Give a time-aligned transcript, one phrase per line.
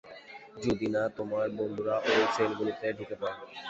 [0.63, 3.35] যদি না তোমার বন্ধুরা ওই সেলগুলোতে ঢুকে পড়ে।